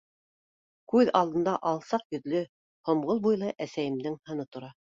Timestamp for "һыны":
4.31-4.51